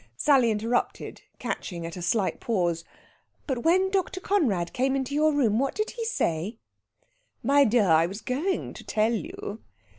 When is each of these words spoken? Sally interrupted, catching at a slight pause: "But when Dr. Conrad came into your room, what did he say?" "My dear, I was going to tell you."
Sally 0.17 0.49
interrupted, 0.49 1.21
catching 1.37 1.85
at 1.85 1.95
a 1.95 2.01
slight 2.01 2.39
pause: 2.39 2.83
"But 3.45 3.59
when 3.61 3.91
Dr. 3.91 4.19
Conrad 4.19 4.73
came 4.73 4.95
into 4.95 5.13
your 5.13 5.31
room, 5.31 5.59
what 5.59 5.75
did 5.75 5.91
he 5.91 6.05
say?" 6.05 6.57
"My 7.43 7.65
dear, 7.65 7.87
I 7.91 8.07
was 8.07 8.21
going 8.21 8.73
to 8.73 8.83
tell 8.83 9.13
you." 9.13 9.61